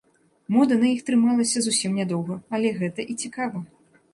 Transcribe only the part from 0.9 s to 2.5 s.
іх трымалася зусім нядоўга,